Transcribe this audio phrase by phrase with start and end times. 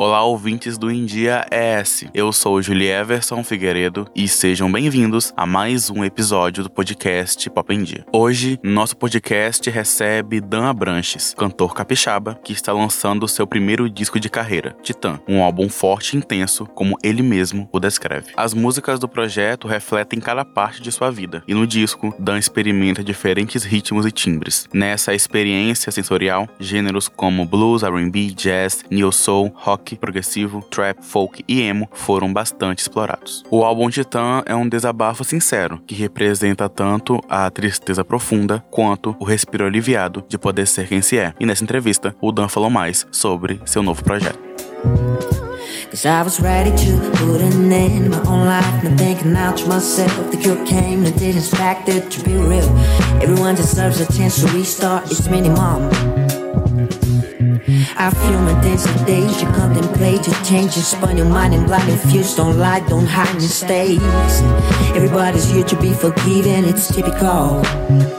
[0.00, 2.04] Olá, ouvintes do India ES.
[2.14, 7.74] Eu sou Julie Everson Figueiredo e sejam bem-vindos a mais um episódio do podcast Pop
[7.74, 8.06] em Dia.
[8.12, 14.30] Hoje, nosso podcast recebe Dan Abranches, cantor capixaba, que está lançando seu primeiro disco de
[14.30, 18.30] carreira, Titã, um álbum forte e intenso, como ele mesmo o descreve.
[18.36, 23.02] As músicas do projeto refletem cada parte de sua vida, e no disco, Dan experimenta
[23.02, 24.68] diferentes ritmos e timbres.
[24.72, 31.44] Nessa experiência sensorial, gêneros como blues, R&B, jazz, neo soul, rock rock, progressivo, trap, folk
[31.48, 33.44] e emo foram bastante explorados.
[33.50, 39.24] O álbum Titã é um desabafo sincero que representa tanto a tristeza profunda quanto o
[39.24, 41.32] respiro aliviado de poder ser quem se é.
[41.40, 44.38] E nessa entrevista, o Dan falou mais sobre seu novo projeto.
[45.90, 49.68] Cause I was ready to put an end my own life And thinking out to
[49.68, 52.68] myself The cure came didn't expect it to be real
[53.22, 55.26] Everyone deserves a chance to restart It's
[58.00, 61.66] I feel my days and days, you contemplate, you change, you spun your mind and
[61.66, 62.36] blind and infused.
[62.36, 64.40] Don't lie, don't hide mistakes.
[64.94, 68.17] Everybody's here to be forgiven, it's typical.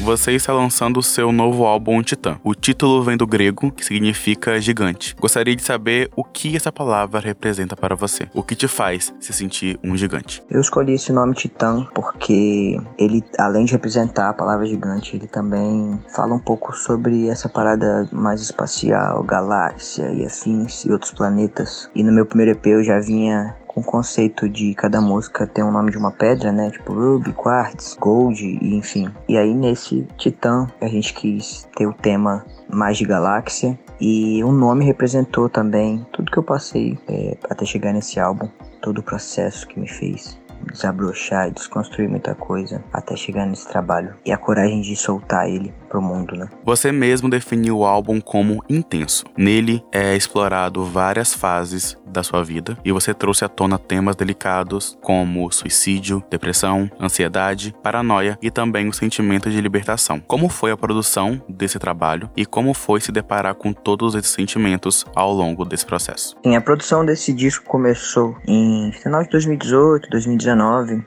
[0.00, 2.38] Você está lançando o seu novo álbum Titã.
[2.42, 5.14] O título vem do grego, que significa gigante.
[5.18, 8.28] Gostaria de saber o que essa palavra representa para você.
[8.34, 10.42] O que te faz se sentir um gigante?
[10.50, 15.98] Eu escolhi esse nome Titã porque ele, além de representar a palavra gigante, ele também
[16.14, 21.90] fala um pouco sobre essa parada mais espacial, galáxia e afins e outros planetas.
[21.94, 25.64] E no meu primeiro EP eu já vinha com o conceito de cada música ter
[25.64, 26.70] um nome de uma pedra, né?
[26.70, 29.12] Tipo Ruby, Quartz, Gold e enfim.
[29.28, 34.52] E aí nesse Titã a gente quis ter o tema mais de galáxia e o
[34.52, 38.48] nome representou também tudo que eu passei é, até chegar nesse álbum,
[38.80, 40.38] todo o processo que me fez
[40.70, 45.72] desabrochar e desconstruir muita coisa até chegar nesse trabalho e a coragem de soltar ele
[45.88, 46.48] pro mundo, né?
[46.64, 49.24] Você mesmo definiu o álbum como intenso.
[49.36, 54.96] Nele é explorado várias fases da sua vida e você trouxe à tona temas delicados
[55.02, 60.20] como suicídio, depressão, ansiedade, paranoia e também o sentimento de libertação.
[60.20, 65.04] Como foi a produção desse trabalho e como foi se deparar com todos esses sentimentos
[65.14, 66.36] ao longo desse processo?
[66.44, 70.43] Sim, a produção desse disco começou em final de 2018, 2019,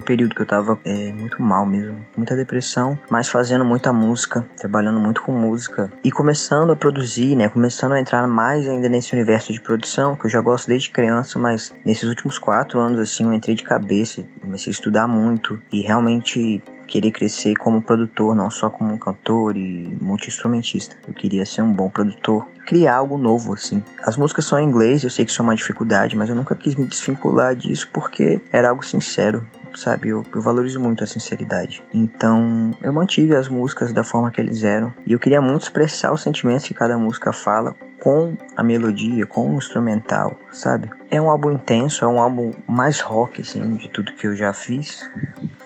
[0.05, 4.99] período que eu tava é, muito mal mesmo, muita depressão, mas fazendo muita música, trabalhando
[4.99, 7.49] muito com música e começando a produzir, né?
[7.49, 11.37] Começando a entrar mais ainda nesse universo de produção, que eu já gosto desde criança,
[11.37, 15.81] mas nesses últimos quatro anos, assim, eu entrei de cabeça, comecei a estudar muito e
[15.81, 20.95] realmente querer crescer como produtor, não só como um cantor e multi-instrumentista.
[21.07, 23.83] Eu queria ser um bom produtor, criar algo novo, assim.
[24.03, 26.55] As músicas são em inglês, eu sei que isso é uma dificuldade, mas eu nunca
[26.55, 29.45] quis me desvincular disso porque era algo sincero
[29.75, 30.09] sabe?
[30.09, 31.83] Eu, eu, valorizo muito a sinceridade.
[31.93, 34.93] Então, eu mantive as músicas da forma que eles eram.
[35.05, 39.53] E eu queria muito expressar os sentimentos que cada música fala com a melodia, com
[39.53, 40.89] o instrumental, sabe?
[41.09, 44.53] É um álbum intenso, é um álbum mais rock, assim, de tudo que eu já
[44.53, 45.09] fiz.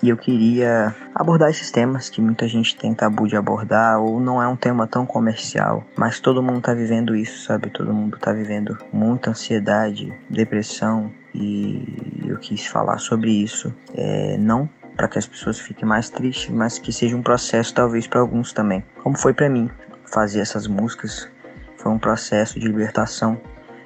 [0.03, 4.41] E eu queria abordar esses temas que muita gente tem tabu de abordar, ou não
[4.41, 7.69] é um tema tão comercial, mas todo mundo tá vivendo isso, sabe?
[7.69, 14.67] Todo mundo tá vivendo muita ansiedade, depressão, e eu quis falar sobre isso, é, não
[14.95, 18.53] para que as pessoas fiquem mais tristes, mas que seja um processo talvez para alguns
[18.53, 18.83] também.
[19.01, 19.69] Como foi para mim
[20.05, 21.29] fazer essas músicas,
[21.77, 23.39] foi um processo de libertação.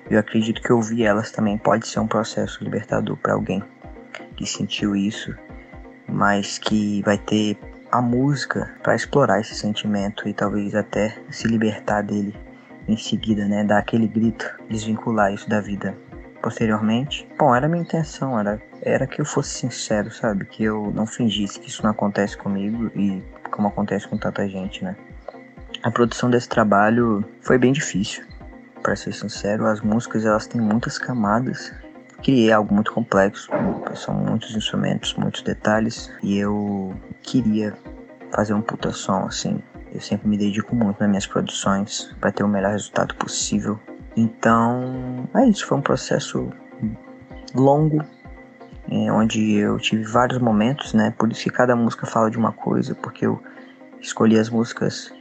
[0.09, 3.63] Eu acredito que ouvir elas também pode ser um processo libertador para alguém
[4.35, 5.33] que sentiu isso,
[6.07, 7.57] mas que vai ter
[7.91, 12.35] a música para explorar esse sentimento e talvez até se libertar dele
[12.87, 15.97] em seguida, né, dar aquele grito, desvincular isso da vida
[16.41, 17.27] posteriormente.
[17.39, 20.45] Bom, era minha intenção, era, era que eu fosse sincero, sabe?
[20.45, 24.83] Que eu não fingisse que isso não acontece comigo e como acontece com tanta gente,
[24.83, 24.95] né?
[25.81, 28.23] A produção desse trabalho foi bem difícil,
[28.85, 29.65] para ser sincero.
[29.65, 31.73] As músicas elas têm muitas camadas.
[32.25, 33.49] Criei algo muito complexo,
[33.93, 37.73] são muitos instrumentos, muitos detalhes e eu queria
[38.31, 39.61] fazer um puta som assim.
[39.93, 43.79] Eu sempre me dedico muito nas minhas produções para ter o melhor resultado possível
[44.15, 45.65] então, é isso.
[45.67, 46.49] Foi um processo
[47.53, 48.03] longo,
[48.89, 51.13] é, onde eu tive vários momentos, né?
[51.17, 53.41] Por isso que cada música fala de uma coisa, porque eu
[53.99, 55.13] escolhi as músicas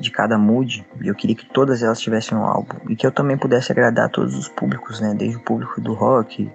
[0.00, 3.12] de cada mood e eu queria que todas elas tivessem um álbum e que eu
[3.12, 5.14] também pudesse agradar a todos os públicos, né?
[5.14, 6.50] Desde o público do rock,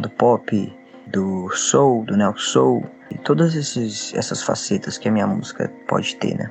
[0.00, 0.72] do pop,
[1.06, 6.16] do soul, do neo soul e todas esses, essas facetas que a minha música pode
[6.16, 6.50] ter, né?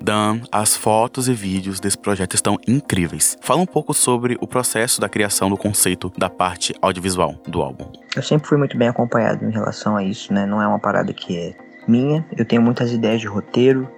[0.00, 3.36] Dan, as fotos e vídeos desse projeto estão incríveis.
[3.40, 7.84] Fala um pouco sobre o processo da criação do conceito da parte audiovisual do álbum.
[8.16, 10.44] Eu sempre fui muito bem acompanhado em relação a isso, né?
[10.44, 11.54] Não é uma parada que é
[11.86, 12.26] minha.
[12.36, 13.88] Eu tenho muitas ideias de roteiro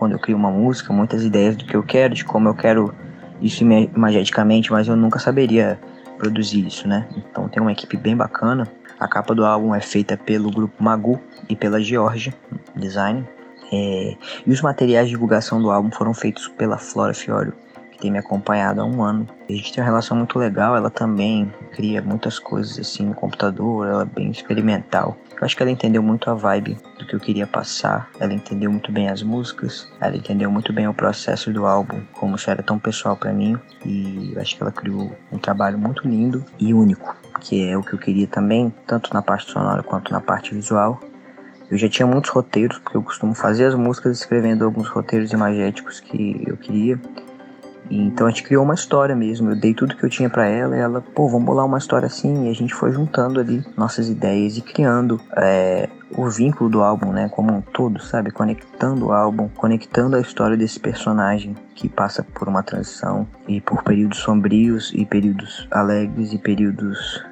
[0.00, 2.94] quando eu crio uma música, muitas ideias do que eu quero, de como eu quero
[3.38, 5.78] isso imageticamente, mas eu nunca saberia
[6.16, 7.06] produzir isso, né?
[7.14, 8.66] Então tem uma equipe bem bacana.
[8.98, 11.20] A capa do álbum é feita pelo grupo Magu
[11.50, 12.32] e pela Georgia
[12.74, 13.28] Design.
[13.70, 14.16] É,
[14.46, 17.69] e os materiais de divulgação do álbum foram feitos pela Flora Fiorio, que
[18.00, 19.26] tem me acompanhado há um ano.
[19.48, 23.86] A gente tem uma relação muito legal, ela também cria muitas coisas assim no computador,
[23.86, 25.16] ela é bem experimental.
[25.40, 28.70] Eu acho que ela entendeu muito a vibe do que eu queria passar, ela entendeu
[28.70, 32.62] muito bem as músicas, ela entendeu muito bem o processo do álbum, como isso era
[32.62, 36.74] tão pessoal para mim, e eu acho que ela criou um trabalho muito lindo e
[36.74, 40.54] único, que é o que eu queria também, tanto na parte sonora quanto na parte
[40.54, 41.00] visual.
[41.70, 46.00] Eu já tinha muitos roteiros, porque eu costumo fazer as músicas escrevendo alguns roteiros imagéticos
[46.00, 47.00] que eu queria.
[47.90, 49.50] Então a gente criou uma história mesmo.
[49.50, 52.06] Eu dei tudo que eu tinha para ela e ela, pô, vamos bolar uma história
[52.06, 52.46] assim.
[52.46, 57.12] E a gente foi juntando ali nossas ideias e criando é, o vínculo do álbum,
[57.12, 58.30] né, como um todo, sabe?
[58.30, 63.82] Conectando o álbum, conectando a história desse personagem que passa por uma transição e por
[63.82, 67.24] períodos sombrios e períodos alegres e períodos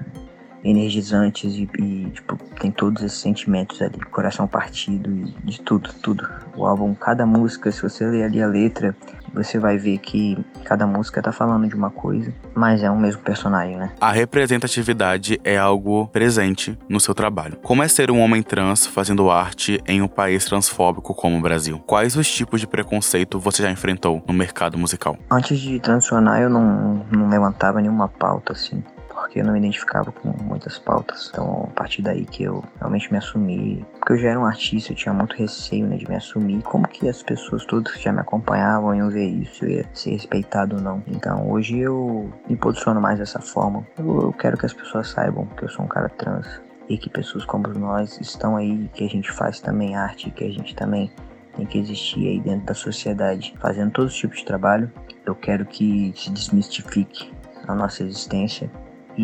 [0.65, 6.29] energizantes e, e, tipo, tem todos esses sentimentos ali, coração partido e de tudo, tudo.
[6.57, 8.95] O álbum, cada música, se você ler ali a letra,
[9.33, 13.23] você vai ver que cada música tá falando de uma coisa, mas é um mesmo
[13.23, 13.93] personagem, né?
[14.01, 17.57] A representatividade é algo presente no seu trabalho.
[17.63, 21.79] Como é ser um homem trans fazendo arte em um país transfóbico como o Brasil?
[21.87, 25.17] Quais os tipos de preconceito você já enfrentou no mercado musical?
[25.31, 28.83] Antes de transicionar, eu não, não levantava nenhuma pauta assim
[29.29, 31.29] porque eu não me identificava com muitas pautas.
[31.31, 34.93] Então, a partir daí que eu realmente me assumi, porque eu já era um artista,
[34.93, 36.63] eu tinha muito receio né, de me assumir.
[36.63, 40.13] Como que as pessoas todas que já me acompanhavam iam ver isso, eu ia ser
[40.13, 41.03] respeitado ou não.
[41.07, 43.87] Então, hoje eu me posiciono mais dessa forma.
[43.99, 47.11] Eu, eu quero que as pessoas saibam que eu sou um cara trans e que
[47.11, 51.13] pessoas como nós estão aí, que a gente faz também arte, que a gente também
[51.55, 54.91] tem que existir aí dentro da sociedade, fazendo todos os tipos de trabalho.
[55.27, 57.31] Eu quero que se desmistifique
[57.67, 58.71] a nossa existência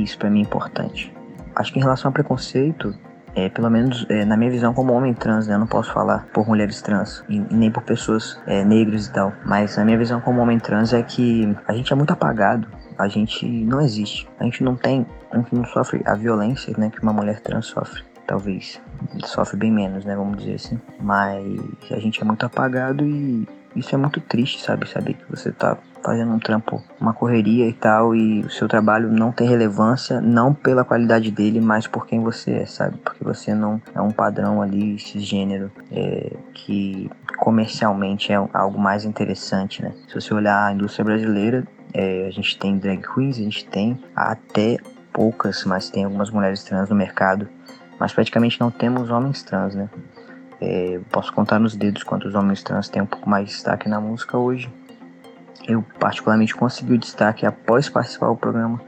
[0.02, 1.14] isso para mim é importante.
[1.54, 2.94] Acho que em relação ao preconceito,
[3.34, 6.26] é, pelo menos é, na minha visão como homem trans, né, eu não posso falar
[6.32, 9.98] por mulheres trans e, e nem por pessoas é, negras e tal, mas na minha
[9.98, 12.68] visão como homem trans é que a gente é muito apagado,
[12.98, 16.90] a gente não existe, a gente não tem, a gente não sofre a violência né,
[16.90, 18.02] que uma mulher trans sofre.
[18.26, 18.80] Talvez
[19.26, 20.16] sofre bem menos, né?
[20.16, 20.80] Vamos dizer assim.
[20.98, 21.44] Mas
[21.90, 24.88] a gente é muito apagado e isso é muito triste, sabe?
[24.88, 29.10] Saber que você tá fazendo um trampo, uma correria e tal, e o seu trabalho
[29.10, 32.98] não tem relevância, não pela qualidade dele, mas por quem você é, sabe?
[32.98, 39.04] Porque você não é um padrão ali, esse gênero, é, que comercialmente é algo mais
[39.04, 39.92] interessante, né?
[40.08, 43.98] Se você olhar a indústria brasileira, é, a gente tem drag queens, a gente tem
[44.14, 44.76] até
[45.12, 47.48] poucas, mas tem algumas mulheres trans no mercado,
[47.98, 49.88] mas praticamente não temos homens trans, né?
[50.66, 54.00] É, posso contar nos dedos quantos homens trans têm um pouco mais de destaque na
[54.00, 54.72] música hoje
[55.66, 58.80] eu particularmente consegui o destaque após participar do programa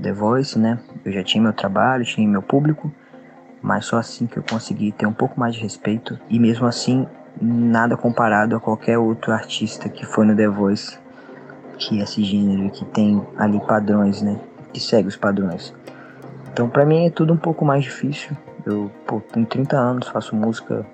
[0.00, 0.78] The Voice, né?
[1.04, 2.92] Eu já tinha meu trabalho, tinha meu público,
[3.62, 7.06] mas só assim que eu consegui ter um pouco mais de respeito e mesmo assim
[7.40, 10.98] nada comparado a qualquer outro artista que foi no The Voice,
[11.78, 14.38] que é esse gênero que tem ali padrões, né?
[14.72, 15.74] Que segue os padrões.
[16.52, 18.36] Então para mim é tudo um pouco mais difícil.
[18.66, 20.86] Eu pô, tenho 30 anos, faço música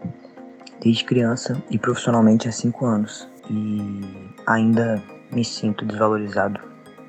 [0.81, 3.29] desde criança e profissionalmente há 5 anos.
[3.51, 4.01] E
[4.47, 6.61] ainda me sinto desvalorizado,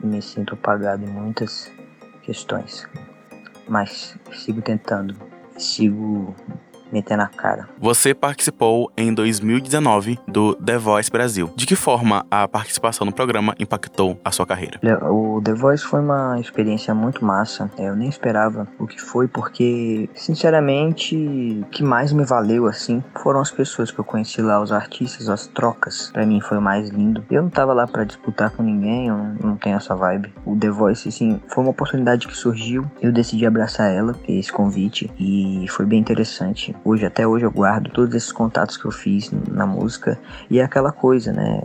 [0.01, 1.71] me sinto apagado em muitas
[2.21, 2.87] questões.
[3.67, 5.15] Mas sigo tentando,
[5.57, 6.35] sigo
[6.91, 7.67] meter na cara.
[7.79, 11.51] Você participou em 2019 do The Voice Brasil.
[11.55, 14.79] De que forma a participação no programa impactou a sua carreira?
[15.09, 17.69] O The Voice foi uma experiência muito massa.
[17.77, 21.15] Eu nem esperava o que foi, porque, sinceramente,
[21.61, 25.29] o que mais me valeu, assim, foram as pessoas que eu conheci lá, os artistas,
[25.29, 26.09] as trocas.
[26.11, 27.23] Para mim foi o mais lindo.
[27.29, 30.33] Eu não tava lá para disputar com ninguém, eu não tenho essa vibe.
[30.45, 32.85] O The Voice, assim, foi uma oportunidade que surgiu.
[33.01, 37.89] Eu decidi abraçar ela, esse convite, e foi bem interessante hoje, até hoje eu guardo
[37.89, 40.19] todos esses contatos que eu fiz na música
[40.49, 41.61] e é aquela coisa, né?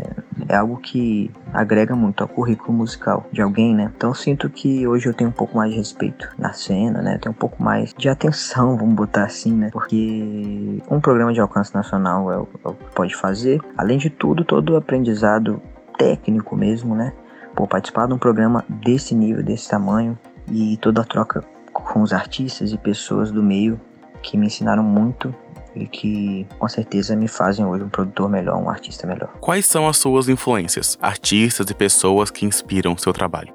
[0.49, 3.90] É algo que agrega muito ao currículo musical de alguém, né?
[3.97, 7.19] Então sinto que hoje eu tenho um pouco mais de respeito na cena, né?
[7.19, 9.71] Tenho um pouco mais de atenção, vamos botar assim, né?
[9.73, 13.61] Porque um programa de alcance nacional é o, é o que pode fazer.
[13.76, 15.61] Além de tudo, todo o aprendizado
[15.99, 17.12] técnico mesmo, né?
[17.54, 20.19] Por participar de um programa desse nível, desse tamanho
[20.50, 23.81] e toda a troca com os artistas e pessoas do meio
[24.23, 25.35] que me ensinaram muito
[25.75, 29.29] e que com certeza me fazem hoje um produtor melhor, um artista melhor.
[29.41, 33.52] Quais são as suas influências, artistas e pessoas que inspiram o seu trabalho?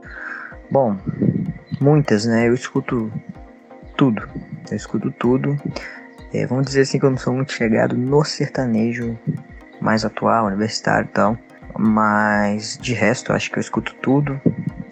[0.69, 0.97] Bom,
[1.79, 2.47] muitas, né?
[2.47, 3.11] Eu escuto
[3.95, 4.27] tudo.
[4.69, 5.57] Eu escuto tudo.
[6.33, 9.17] É, vamos dizer assim que eu não sou muito chegado no sertanejo
[9.79, 11.37] mais atual, universitário e tal.
[11.77, 14.41] Mas de resto, acho que eu escuto tudo.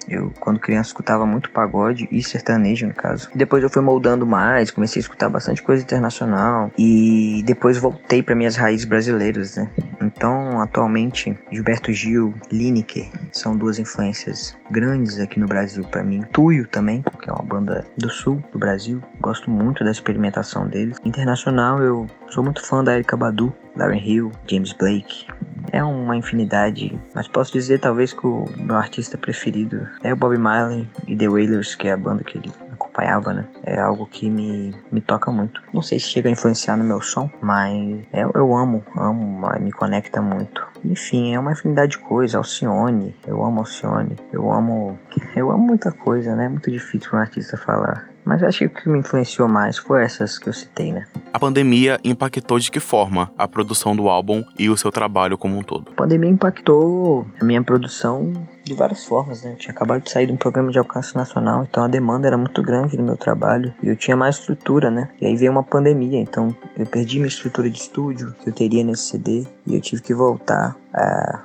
[0.07, 3.29] Eu, quando criança, escutava muito pagode e sertanejo, no caso.
[3.33, 6.71] Depois eu fui moldando mais, comecei a escutar bastante coisa internacional.
[6.77, 9.69] E depois voltei para minhas raízes brasileiras, né?
[10.01, 16.21] Então, atualmente, Gilberto Gil, Lineker são duas influências grandes aqui no Brasil para mim.
[16.31, 19.01] Tuyo também, que é uma banda do sul do Brasil.
[19.19, 20.97] Gosto muito da experimentação deles.
[21.03, 25.27] Internacional, eu sou muito fã da Erika Badu, Lauren Hill, James Blake.
[25.75, 30.37] É uma infinidade, mas posso dizer talvez que o meu artista preferido é o Bob
[30.37, 33.45] Marley e The Wailers, que é a banda que ele acompanhava, né?
[33.61, 35.61] É algo que me, me toca muito.
[35.73, 39.73] Não sei se chega a influenciar no meu som, mas é, eu amo, amo, me
[39.73, 40.65] conecta muito.
[40.85, 42.35] Enfim, é uma infinidade de coisas.
[42.35, 44.97] Alcione, eu amo Alcione, eu amo.
[45.35, 46.45] Eu amo muita coisa, né?
[46.45, 48.14] É muito difícil para um artista falar.
[48.25, 51.05] Mas acho que o que me influenciou mais foi essas que eu citei, né?
[51.31, 55.57] A pandemia impactou de que forma a produção do álbum e o seu trabalho como
[55.57, 55.91] um todo?
[55.91, 59.51] A pandemia impactou a minha produção de várias formas, né?
[59.51, 62.37] Eu tinha acabado de sair de um programa de alcance nacional, então a demanda era
[62.37, 65.09] muito grande no meu trabalho e eu tinha mais estrutura, né?
[65.21, 68.83] E aí veio uma pandemia, então eu perdi minha estrutura de estúdio que eu teria
[68.83, 71.41] nesse CD e eu tive que voltar a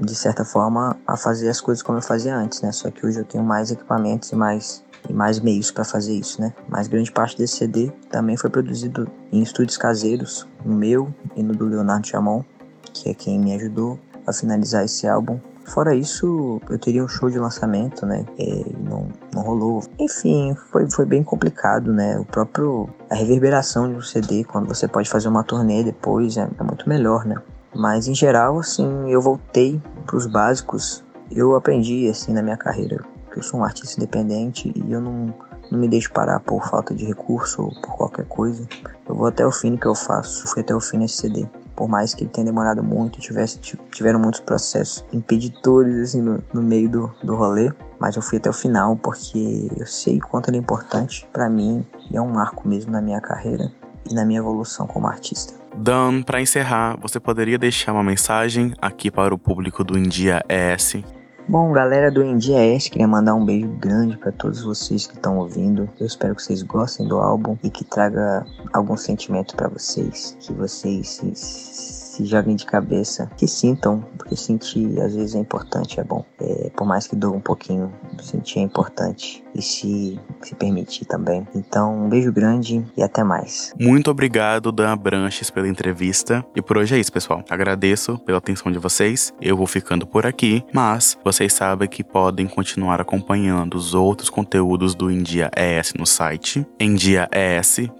[0.00, 2.70] de certa forma a fazer as coisas como eu fazia antes, né?
[2.72, 6.40] Só que hoje eu tenho mais equipamentos e mais e mais meios para fazer isso,
[6.40, 6.52] né?
[6.68, 11.54] Mas grande parte desse CD também foi produzido em estúdios caseiros, no meu e no
[11.54, 12.44] do Leonardo Chamon,
[12.92, 15.38] que é quem me ajudou a finalizar esse álbum.
[15.64, 18.24] Fora isso, eu teria um show de lançamento, né?
[18.38, 19.82] E não, não rolou.
[19.98, 22.18] Enfim, foi, foi bem complicado, né?
[22.18, 22.88] O próprio.
[23.10, 26.88] A reverberação de um CD, quando você pode fazer uma turnê depois, é, é muito
[26.88, 27.36] melhor, né?
[27.74, 31.04] Mas em geral, assim, eu voltei para os básicos.
[31.30, 33.04] Eu aprendi, assim, na minha carreira
[33.38, 35.32] eu sou um artista independente e eu não,
[35.70, 38.66] não me deixo parar por falta de recurso ou por qualquer coisa.
[39.08, 40.46] Eu vou até o fim que eu faço.
[40.48, 41.46] Fui até o fim nesse CD.
[41.76, 43.60] Por mais que ele tenha demorado muito, tivesse,
[43.92, 47.72] tiveram muitos processos impeditores assim, no, no meio do, do rolê.
[48.00, 51.86] Mas eu fui até o final porque eu sei quanto ele é importante para mim
[52.10, 53.72] e é um marco mesmo na minha carreira
[54.10, 55.54] e na minha evolução como artista.
[55.76, 61.04] Dan, para encerrar, você poderia deixar uma mensagem aqui para o público do India ES
[61.50, 65.38] Bom, galera do India S, queria mandar um beijo grande para todos vocês que estão
[65.38, 65.88] ouvindo.
[65.98, 70.52] Eu espero que vocês gostem do álbum e que traga algum sentimento para vocês, que
[70.52, 76.04] vocês se, se joguem de cabeça, que sintam, porque sentir às vezes é importante, é
[76.04, 76.22] bom.
[76.38, 77.90] É, por mais que doa um pouquinho,
[78.20, 81.46] sentir é importante e se, se permitir também.
[81.54, 83.74] Então, um beijo grande e até mais.
[83.78, 86.44] Muito obrigado, Dan Branches, pela entrevista.
[86.54, 87.44] E por hoje é isso, pessoal.
[87.50, 89.32] Agradeço pela atenção de vocês.
[89.40, 94.94] Eu vou ficando por aqui, mas vocês sabem que podem continuar acompanhando os outros conteúdos
[94.94, 97.98] do India ES no site endiaes.com.br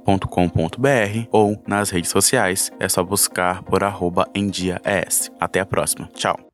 [1.33, 2.71] ou nas redes sociais.
[2.79, 5.31] É só buscar por arroba endiaes.
[5.41, 6.09] Até a próxima.
[6.15, 6.48] Tchau.